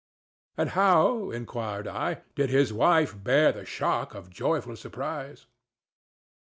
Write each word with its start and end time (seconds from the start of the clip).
"And 0.57 0.69
how," 0.71 1.29
inquired 1.29 1.87
I, 1.87 2.23
"did 2.33 2.49
his 2.49 2.73
wife 2.73 3.13
bear 3.23 3.51
the 3.51 3.65
shock 3.65 4.15
of 4.15 4.31
joyful 4.31 4.75
surprise?" 4.75 5.45